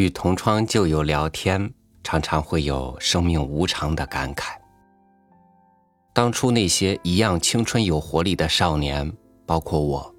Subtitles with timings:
[0.00, 1.70] 与同窗旧友聊天，
[2.02, 4.54] 常常会有生命无常的感慨。
[6.14, 9.12] 当初那些一样青春有活力的少年，
[9.44, 10.14] 包括我，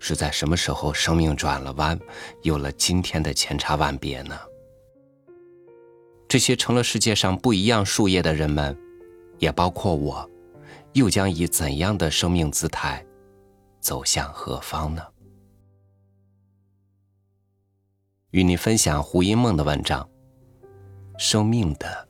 [0.00, 1.96] 是在什么时候生命转了弯，
[2.42, 4.36] 有了今天的千差万别呢？
[6.26, 8.76] 这些成了世界上不一样树叶的人们，
[9.38, 10.28] 也包括我，
[10.94, 13.06] 又将以怎样的生命姿态，
[13.78, 15.00] 走向何方呢？
[18.30, 20.08] 与你分享胡因梦的文章
[21.18, 22.08] 《生命的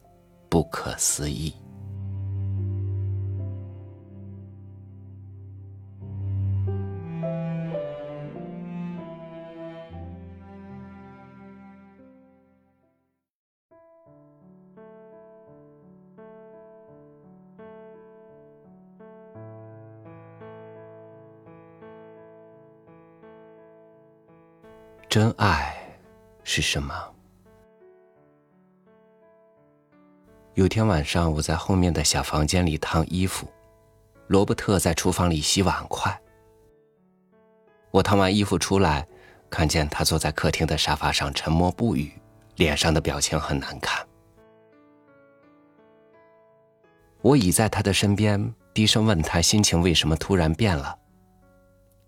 [0.48, 1.50] 不可思议》。
[25.10, 25.69] 真爱。
[26.52, 26.92] 是什么？
[30.54, 33.46] 有天晚上，我在后面的小房间里烫衣服，
[34.26, 36.20] 罗伯特在厨房里洗碗筷。
[37.92, 39.06] 我烫完衣服出来，
[39.48, 42.10] 看见他坐在客厅的沙发上沉默不语，
[42.56, 44.04] 脸上的表情很难看。
[47.22, 50.98] 我倚在他的身边，低声问他心情为什么突然变了。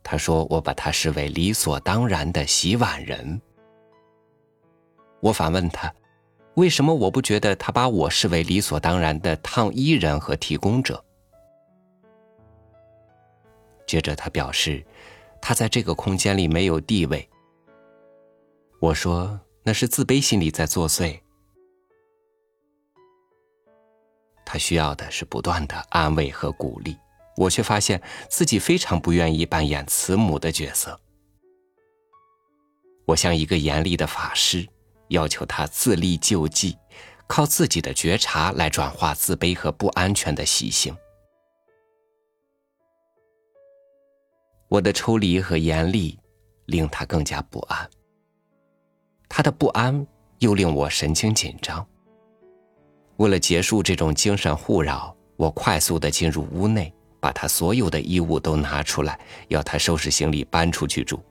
[0.03, 3.41] 他说：“我把他视为理所当然的洗碗人。”
[5.23, 5.95] 我反问他
[6.57, 11.03] ：“为什么我不觉得他把我视为理所当然的烫衣人和提供者？”
[13.87, 14.85] 接着他表示，
[15.41, 17.29] 他在这个空间里没有地位。
[18.81, 21.21] 我说：“那是自卑心理在作祟。”
[24.45, 26.99] 他需要的是不断的安慰和鼓励，
[27.37, 31.01] 我却发现自己非常不愿意扮演慈母的角色。
[33.07, 34.69] 我像一个严厉的法师。
[35.13, 36.77] 要求他自力救济，
[37.27, 40.97] 靠自己的觉察来转化自卑和不安全的习性。
[44.69, 46.19] 我的抽离和严厉
[46.65, 47.89] 令他更加不安，
[49.29, 50.07] 他的不安
[50.39, 51.87] 又令我神经紧张。
[53.19, 61.23] 为了结束这种精神互扰，我快速的进入屋内，把他所有的衣物都拿出来，要他收拾行李搬出去住。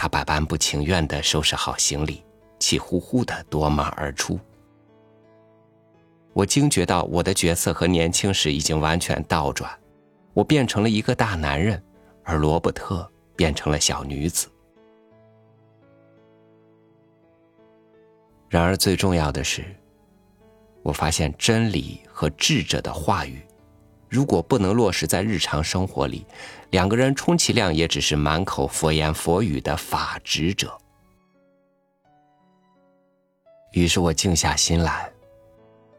[0.00, 2.24] 他百般不情愿的收拾好行李，
[2.58, 4.40] 气呼呼的夺门而出。
[6.32, 9.70] 我惊觉到我的角色和年轻时已经完全倒转，
[10.32, 11.82] 我变成了一个大男人，
[12.24, 13.06] 而罗伯特
[13.36, 14.48] 变成了小女子。
[18.48, 19.62] 然而最重要的是，
[20.82, 23.42] 我发现真理和智者的话语。
[24.08, 26.24] 如果不能落实在日常生活里，
[26.70, 30.76] 两个人充其量也只是满口佛言佛语的法执者。
[33.72, 35.12] 于是我静下心来，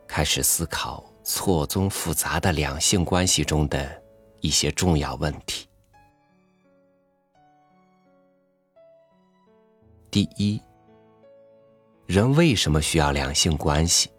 [0.07, 4.01] 开始思考错综复杂的两性关系中的
[4.39, 5.67] 一些重要问题。
[10.09, 10.61] 第一，
[12.05, 14.09] 人为什么需要两性关系？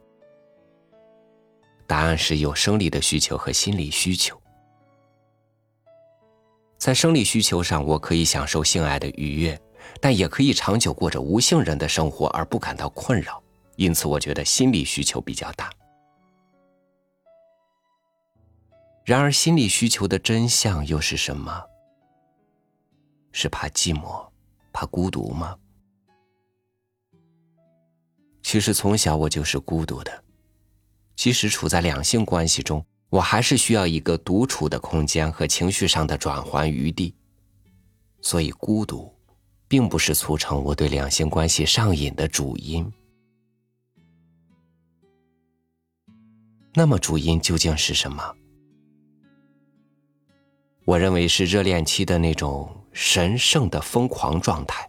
[1.87, 4.42] 答案是有生理的需求和心理需求。
[6.83, 9.57] 在生理需求上，我可以享受性爱的愉悦，
[10.01, 13.41] 但也可以长久过着无性人的生活而不感到困扰。
[13.77, 15.71] 因此，我觉得心理需求比较大。
[19.05, 21.63] 然而，心理需求的真相又是什么？
[23.31, 24.29] 是怕寂寞、
[24.73, 25.57] 怕孤独吗？
[28.43, 30.25] 其实，从小我就是孤独的。
[31.15, 37.15] 即使处在两性关系中，我还是需要一个独处的空间和情绪上的转换余地。
[38.23, 39.15] 所以，孤独，
[39.69, 42.91] 并不是促成我对两性关系上瘾的主因。
[46.73, 48.35] 那么，主因究竟是什么？
[50.87, 54.89] 我认为是热恋期的那种神圣的疯狂状态。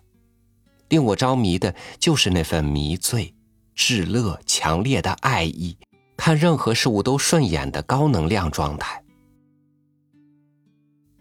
[0.87, 3.35] 令我着迷的就是那份迷醉、
[3.75, 5.77] 至乐、强烈的爱意。
[6.25, 9.03] 看任何事物都顺眼的高能量状态，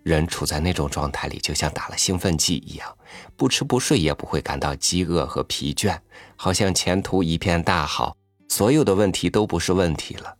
[0.04, 2.96] 人处在那种状态里，就像打了兴奋剂一样，
[3.36, 5.98] 不吃不睡也不会感到饥饿和疲倦，
[6.36, 8.16] 好像前途一片大好，
[8.48, 10.36] 所有的问题都不是问题了。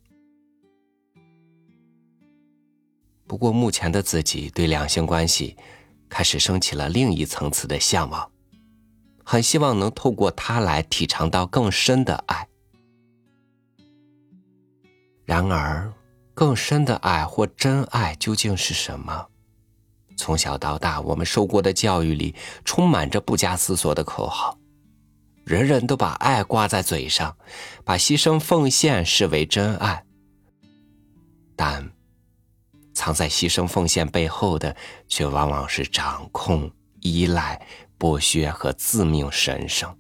[3.26, 5.56] 不过，目前的自己对两性关系
[6.08, 8.30] 开始升起了另一层次的向往，
[9.24, 12.46] 很希望能透过它来体尝到更深的爱。
[15.24, 15.92] 然而，
[16.34, 19.28] 更深的爱或真爱究竟是什么？
[20.16, 22.34] 从小到大，我们受过的教育里
[22.64, 24.58] 充满着不加思索的口号，
[25.44, 27.36] 人人都把爱挂在嘴上，
[27.84, 30.04] 把牺牲奉献视为真爱。
[31.56, 31.90] 但
[32.94, 34.76] 藏在牺牲奉献背后的，
[35.08, 36.70] 却往往是掌控、
[37.00, 37.60] 依赖、
[37.98, 39.96] 剥削和自命神圣。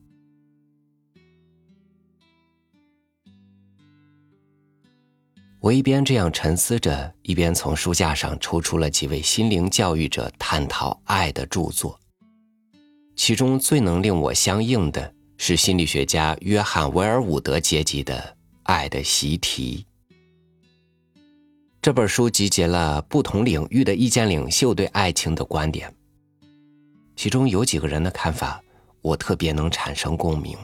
[5.62, 11.96] 我一边这样沉思着，一边从书架上抽出了几位心灵教育者探讨爱的著作。
[13.14, 18.18] 其中最能令我相应的是心理学家约翰·维尔伍德阶级的
[18.64, 19.86] 《爱的习题》。
[21.80, 25.94] 这本书集结了不同领域的意见领袖对爱情的观点，
[27.14, 28.60] 其中有几个人的看法，
[29.00, 30.58] 我特别能产生共鸣。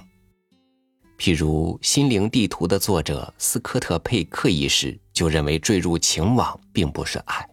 [1.19, 7.47] 譬如《心灵地图》的作者斯科特·佩克医师就认为，坠入情网并不是爱。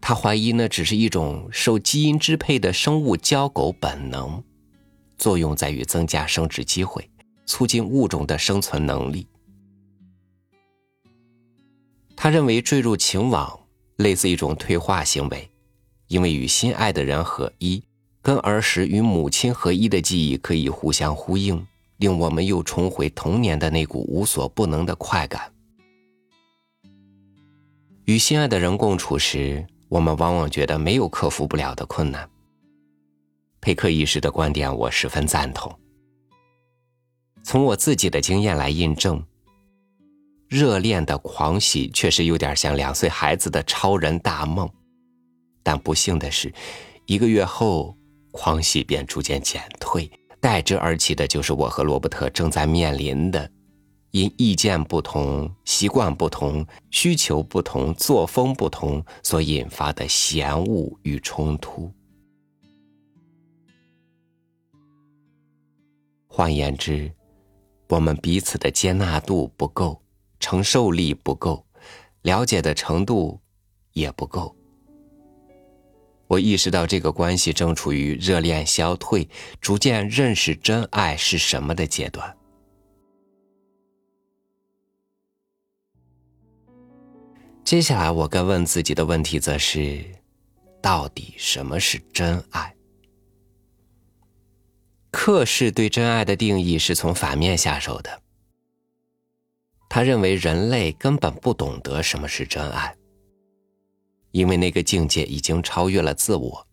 [0.00, 4.42] 他怀疑那只是一种受基因支配的生物交狗本能，
[5.18, 7.08] 作用在于增加生殖机会，
[7.44, 9.26] 促进物种的生存能力。
[12.16, 13.60] 他认为，坠入情网
[13.96, 15.50] 类似一种退化行为，
[16.08, 17.82] 因为与心爱的人合一，
[18.22, 21.66] 跟儿时与母亲合一的记忆可以互相呼应。
[21.98, 25.52] 令我们又重回童年的那股无所不能的快感。
[28.04, 32.28] 与心爱的人共处时，我们往往觉得没有克服不了的困难。
[33.60, 35.74] 佩克医师的观点我十分赞同。
[37.42, 39.24] 从我自己的经验来印证，
[40.48, 44.68] 热恋的狂喜确实有点像两岁孩子的超人大梦，
[45.62, 46.52] 但不幸的是，
[47.06, 47.96] 一个月后，
[48.32, 50.10] 狂喜便逐渐减退。
[50.44, 53.50] 代之而起的就是我和罗伯特正在面临的，
[54.10, 61.90] 因意见不同、习惯不同、需求不同、作风不同所引发的嫌恶与冲突。
[66.26, 67.10] 换言之，
[67.88, 70.02] 我们彼此的接纳度不够，
[70.38, 71.64] 承受力不够，
[72.20, 73.40] 了解的程度
[73.94, 74.54] 也不够。
[76.34, 79.28] 我意识到这个关系正处于热恋消退、
[79.60, 82.36] 逐渐认识真爱是什么的阶段。
[87.62, 90.04] 接下来，我该问自己的问题则是：
[90.82, 92.74] 到底什么是真爱？
[95.12, 98.22] 克氏对真爱的定义是从反面下手的。
[99.88, 102.96] 他认为人类根本不懂得什么是真爱。
[104.34, 106.66] 因为那个境界已经超越了自我，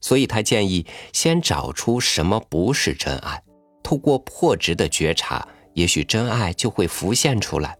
[0.00, 3.42] 所以他建议先找出什么不是真爱，
[3.82, 7.76] 透过破执的觉察，也许真爱就会浮现出来。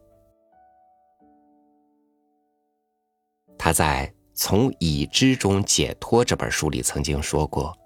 [3.56, 7.78] 他在《从已知中解脱》这本书里曾经说过：“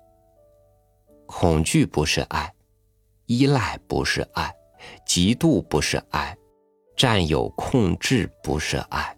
[1.28, 2.50] 恐惧不是爱，
[3.26, 4.50] 依赖不是爱，
[5.06, 6.34] 嫉妒不是爱，
[6.96, 9.14] 占有控制不是爱。”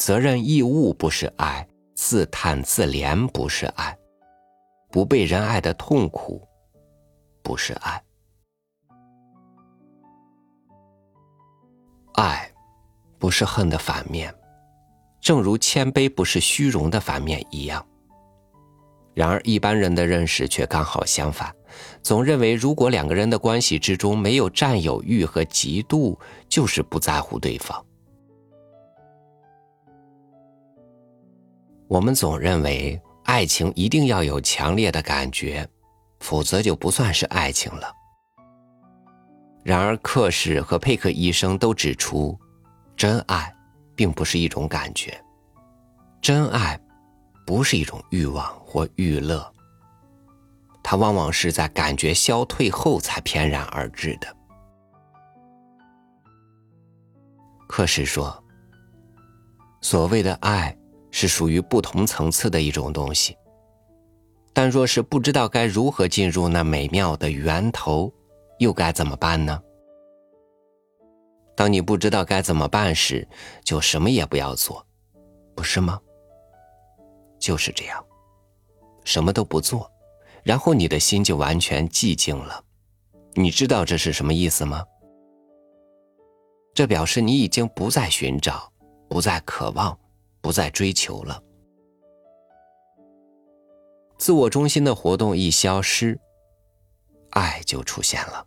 [0.00, 3.94] 责任义务不是爱，自叹自怜不是爱，
[4.90, 6.42] 不被人爱的痛苦
[7.42, 8.02] 不是爱。
[12.14, 12.50] 爱
[13.18, 14.34] 不是恨的反面，
[15.20, 17.86] 正如谦卑不是虚荣的反面一样。
[19.12, 21.54] 然而，一般人的认识却刚好相反，
[22.02, 27.84] 总认为如果两个人的关系之中没有占有欲和嫉妒，就是不在乎对方。
[31.90, 35.68] 我们总认为爱情一定要有强烈的感觉，
[36.20, 37.92] 否则就不算是爱情了。
[39.64, 42.38] 然而，克氏和佩克医生都指出，
[42.96, 43.52] 真爱
[43.96, 45.20] 并不是一种感觉，
[46.22, 46.80] 真爱
[47.44, 49.52] 不是一种欲望或欲乐，
[50.84, 54.36] 它往往是在感觉消退后才翩然而至的。
[57.66, 58.40] 克氏说
[59.82, 60.72] ：“所谓的爱。”
[61.10, 63.36] 是属于不同层次的一种东西，
[64.52, 68.12] 但若是不知道该如何进入那美妙的源头，
[68.58, 69.60] 又该怎么办呢？
[71.56, 73.26] 当你不知道该怎么办时，
[73.64, 74.86] 就什么也不要做，
[75.54, 76.00] 不是吗？
[77.38, 78.04] 就是这样，
[79.04, 79.90] 什么都不做，
[80.42, 82.64] 然后你的心就完全寂静了。
[83.34, 84.84] 你知道这是什么意思吗？
[86.72, 88.72] 这表示你已经不再寻找，
[89.08, 89.98] 不再渴望。
[90.40, 91.42] 不再追求了，
[94.18, 96.18] 自我中心的活动一消失，
[97.30, 98.46] 爱就出现了。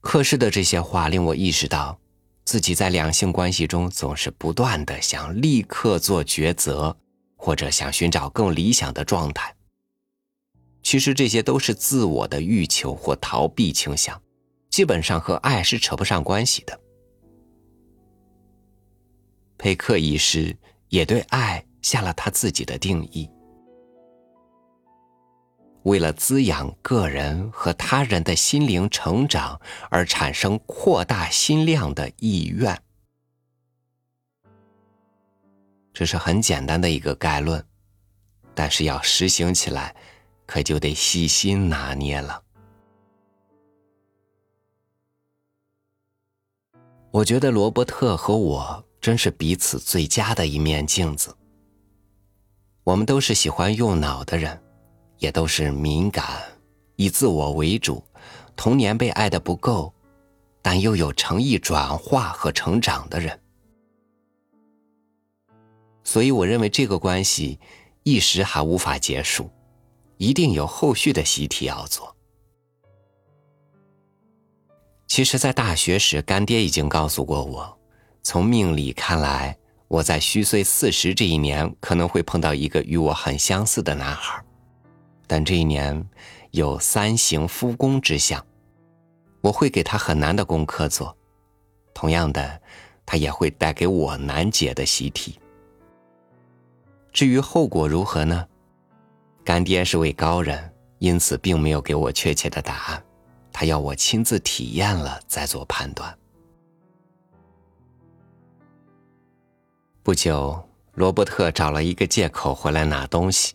[0.00, 1.98] 克氏的这些话令我意识到，
[2.44, 6.96] 自己在两性关系中总是不断的想立刻做抉择，
[7.36, 9.54] 或者想寻找更理想的状态。
[10.82, 14.20] 其实这些都是自我的欲求或逃避倾向，
[14.68, 16.81] 基本上和爱是扯不上关系的。
[19.62, 20.56] 佩克医师
[20.88, 23.30] 也对爱下了他自己的定义：
[25.84, 32.76] 为了滋养个人和他人的心灵成长而产生扩大心量的意愿。
[35.92, 37.64] 这是很简单的一个概论，
[38.56, 39.94] 但是要实行起来。
[40.44, 42.42] 可就得细心拿捏了。
[47.12, 51.36] 我觉得罗伯特和我真是彼此最佳的一面镜子。
[52.84, 54.58] 我们都是喜欢用脑的人，
[55.18, 56.40] 也都是敏感、
[56.96, 58.02] 以自我为主、
[58.56, 59.92] 童年被爱的不够，
[60.62, 63.38] 但又有诚意转化和成长的人。
[66.04, 67.58] 所以，我认为这个关系
[68.04, 69.50] 一时还无法结束。
[70.18, 72.14] 一定有后续的习题要做。
[75.08, 77.78] 其实，在大学时，干爹已经告诉过我，
[78.22, 79.56] 从命理看来，
[79.88, 84.42] 我在虚岁四十这一年可能会碰到一个与我很相似的男孩，
[85.26, 86.08] 但这一年
[86.52, 88.44] 有三行夫宫之相，
[89.40, 91.16] 我会给他很难的功课做，
[91.92, 92.60] 同样的，
[93.04, 95.38] 他也会带给我难解的习题。
[97.12, 98.46] 至于后果如何呢？
[99.44, 103.04] 干爹是位高人，因此并没有给我确切的答案，
[103.52, 106.16] 他要我亲自体验了再做判断。
[110.02, 113.54] 不久，罗伯特找了一个借口回来拿东西。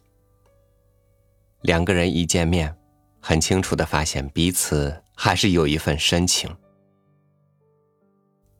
[1.61, 2.75] 两个人一见面，
[3.19, 6.49] 很清楚的发现彼此还是有一份深情。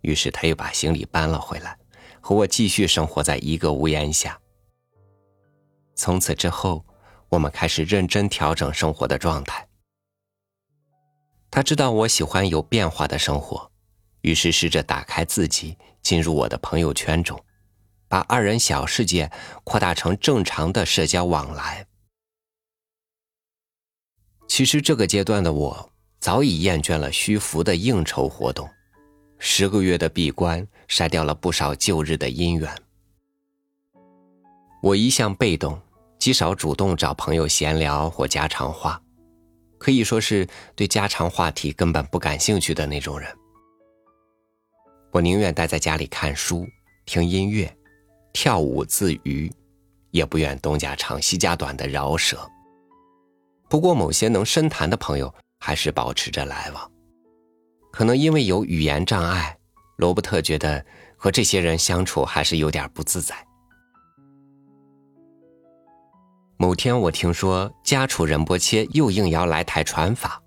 [0.02, 1.78] 于是他又把行李搬了回来，
[2.20, 4.40] 和我继续生活在一个屋檐下。
[5.96, 6.86] 从此之后。
[7.30, 9.68] 我们开始认真调整生活的状态。
[11.52, 13.70] 他知道我喜欢有变化的生活，
[14.22, 17.38] 于是试着打开自己，进入我的朋友圈中，
[18.08, 19.32] 把二人小世界
[19.64, 21.88] 扩大成正常的社交往来。
[24.48, 28.70] 其实这个阶段的我早已厌倦了虚浮的应酬活动，
[29.38, 32.74] 十个月的闭关筛掉了不少旧日的姻缘。
[34.82, 35.82] 我一向被动。
[36.20, 39.00] 极少主动找朋友闲聊或家常话，
[39.78, 43.32] 可以说是对家常话题根本不感兴趣的那种人。
[45.12, 46.68] 我宁愿待在家里看书、
[47.06, 47.72] 听音乐、
[48.40, 49.52] 跳舞自娱，
[50.12, 52.48] 也不愿东家长西家短的饶舌。
[53.68, 56.92] 不过，某些能深谈的朋友还是保持着来往。
[57.92, 59.58] 可能因为有语言障碍，
[59.96, 60.86] 罗伯特觉得
[61.18, 63.36] 和这些人相处还是有点不自在。
[66.58, 70.40] 某天，我听说家楚仁波切又应邀来台传法，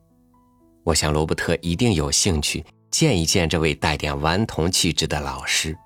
[0.84, 5.76] 我想罗伯特一定有兴趣见一见这位带点顽童气质的老师。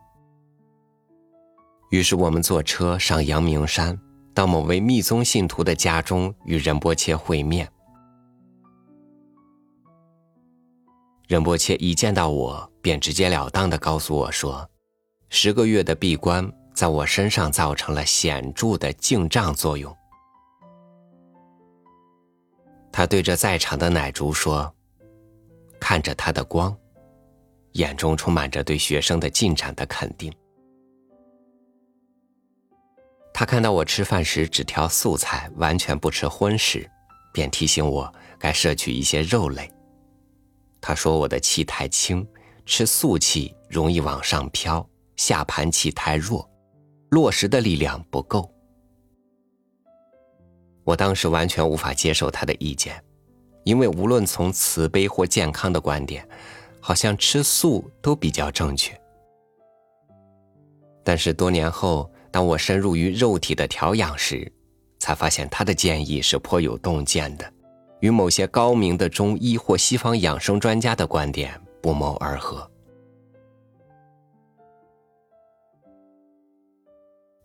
[1.95, 3.97] 于是我们坐车上阳明山，
[4.35, 7.71] 到某位密宗信徒的家中与仁波切会面。
[11.29, 14.69] 仁波切一见到我，便直截了当的告诉我说
[15.31, 19.97] ：“十个月的闭关在我身上造成了显著的静障作用。”
[22.91, 24.75] 他对着在场的奶竹说
[25.79, 26.77] ：“看着他的光，
[27.75, 30.35] 眼中充满着对学生的进展的肯定。”
[33.37, 36.89] 他看到我吃饭时只挑素菜，完全不吃荤食，
[37.33, 39.69] 便提醒我该摄取一些肉类。
[40.81, 42.25] 他说我的气太轻，
[42.65, 46.49] 吃素气容易往上飘，下盘气太弱，
[47.11, 48.49] 落实的力量不够。
[50.85, 53.03] 我当时完全无法接受他的意见，
[53.65, 56.25] 因为无论从慈悲或健康的观点，
[56.79, 58.97] 好像吃素都比较正确。
[61.03, 64.53] 但是多年后，当我深入于肉体的调养时，
[64.99, 67.49] 才发现他的建议是颇有洞见的，
[68.01, 72.69] 与某些高明的中医或西方养生专家的观点不谋而合。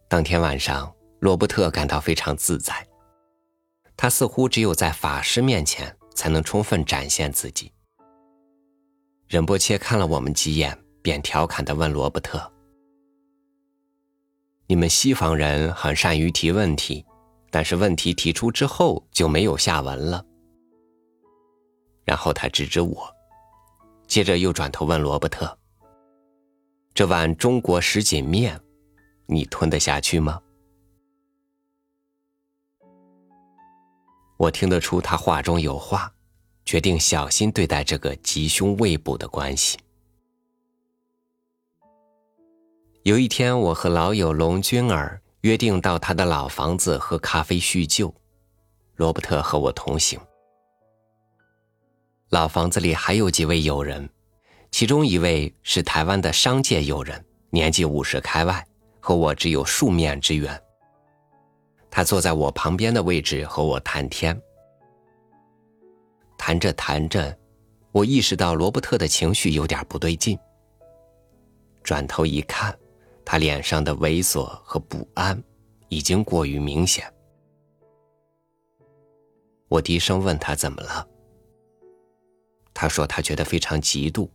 [0.08, 2.74] 当天晚上，罗伯特感到非常自在。
[3.96, 7.72] 他似乎只有在法师面前才能充分展现自己。
[9.28, 12.52] 仁波切看了我们几眼，便调侃的问罗伯特
[14.72, 17.04] ：“你们西方人很善于提问题，
[17.50, 20.24] 但是问题提出之后就没有下文了。”
[22.06, 23.12] 然后他指指我，
[24.06, 25.58] 接着又转头问罗伯特
[26.94, 28.62] ：“这碗中国什锦面，
[29.26, 30.40] 你吞得下去吗？
[34.38, 36.14] 我听得出他话中有话，
[36.64, 39.80] 决定小心对待这个吉凶未卜的关系。
[43.10, 48.14] 有一天，我和老友龙君儿约定到他的老房子喝咖啡叙旧，
[48.98, 50.20] 罗伯特和我同行。
[52.30, 54.08] 老房子里还有几位友人，
[54.70, 58.64] 其中一位是台湾的商界友人，年纪五十开外，
[59.00, 60.62] 和我只有数面之缘。
[61.90, 64.40] 他坐在我旁边的位置和我谈天，
[66.38, 67.36] 谈着谈着，
[67.92, 70.38] 我意识到罗伯特的情绪有点不对劲，
[71.82, 72.78] 转头一看。
[73.32, 75.40] 他脸上的猥琐和不安，
[75.88, 77.06] 已经过于明显。
[79.68, 81.08] 我低声问他怎么了。
[82.74, 84.28] 他说他觉得非常嫉妒。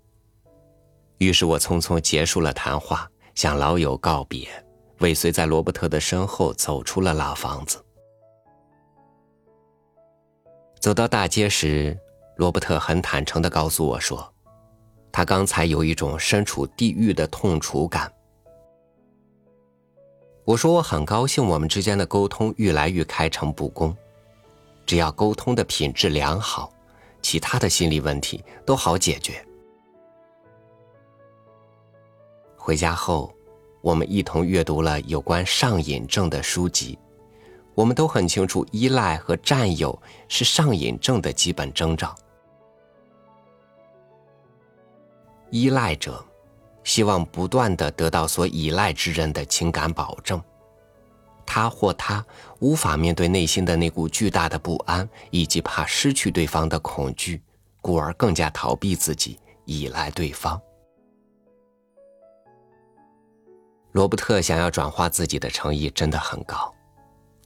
[1.18, 4.46] 于是我匆匆结束了谈话，向老友告别，
[5.00, 7.84] 尾随在罗伯特的身后走出了老房子。
[10.78, 11.98] 走到大街时，
[12.36, 14.32] 罗伯特很坦诚的告诉我说，
[15.10, 18.08] 他刚才有一种身处地狱的痛楚感。
[20.44, 23.96] 我说我很高兴，我们之间的沟通愈来愈开诚布公。
[24.84, 26.70] 只要沟通的品质良好，
[27.22, 29.42] 其他的心理问题都好解决。
[32.56, 33.32] 回家后，
[33.80, 36.98] 我们一同阅读了有关上瘾症的书籍。
[37.74, 39.98] 我们都很清楚，依赖和占有
[40.28, 42.14] 是上瘾症的基本征兆。
[45.50, 46.22] 依赖者。
[46.84, 50.40] 希望不断的得到所依赖之人的情感保证，
[51.46, 52.24] 他或她
[52.60, 57.42] 无法面对内心的那股巨大的不安以及怕失去对方的恐惧，
[57.80, 60.60] 故而更加逃避自己，依赖对方。
[63.92, 66.74] 罗伯特想要转化自己的诚意真的很高，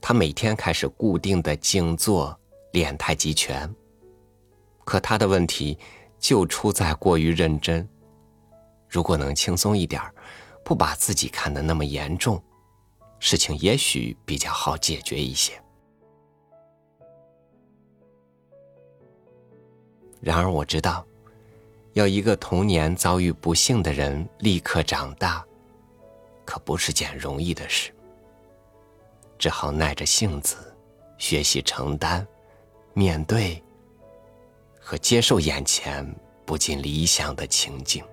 [0.01, 2.37] 他每天开始固定的静坐
[2.73, 3.73] 练太极拳，
[4.83, 5.77] 可他的问题
[6.17, 7.87] 就出在过于认真。
[8.89, 10.13] 如果能轻松一点儿
[10.63, 12.41] 不把自己看得那么严重，
[13.19, 15.53] 事情也许比较好解决一些。
[20.19, 21.05] 然而我知道，
[21.93, 25.45] 要一个童年遭遇不幸的人立刻长大，
[26.43, 27.93] 可不是件容易的事。
[29.37, 30.75] 只好耐着性子，
[31.17, 32.27] 学习承担、
[32.93, 33.63] 面对
[34.79, 36.05] 和接受眼前
[36.45, 38.03] 不尽理想的情景。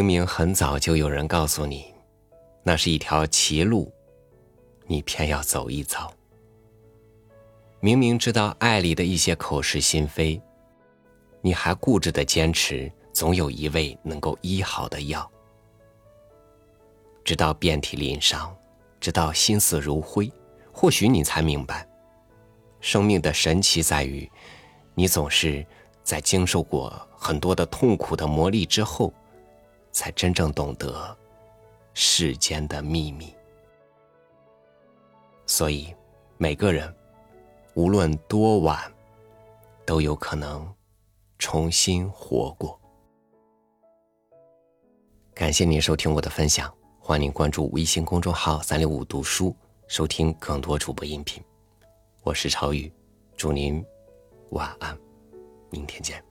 [0.00, 1.92] 明明很早就有人告诉你，
[2.62, 3.92] 那是一条歧路，
[4.86, 6.10] 你偏要走一遭。
[7.80, 10.40] 明明知道爱里的一些口是心非，
[11.42, 15.30] 你还固执的坚持，总有一味能够医好的药。
[17.22, 18.56] 直到遍体鳞伤，
[18.98, 20.32] 直到心死如灰，
[20.72, 21.86] 或许你才明白，
[22.80, 24.26] 生命的神奇在于，
[24.94, 25.62] 你总是
[26.02, 29.12] 在经受过很多的痛苦的磨砺之后。
[29.92, 31.16] 才真正懂得
[31.94, 33.34] 世间的秘密，
[35.46, 35.94] 所以
[36.38, 36.94] 每个人
[37.74, 38.92] 无论多晚，
[39.84, 40.72] 都有可能
[41.38, 42.78] 重新活过。
[45.34, 49.54] 感谢您收听我的分享，欢迎您关注微信公众号“三六五读书”，
[49.88, 51.42] 收听更多主播音频。
[52.22, 52.92] 我是超宇，
[53.36, 53.84] 祝您
[54.50, 54.96] 晚安，
[55.70, 56.29] 明天见。